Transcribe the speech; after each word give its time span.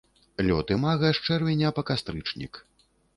Лёт 0.47 0.71
імага 0.75 1.09
з 1.17 1.21
чэрвеня 1.27 1.69
па 1.81 1.83
кастрычнік. 1.91 2.53